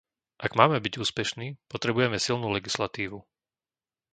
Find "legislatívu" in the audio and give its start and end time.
2.57-3.19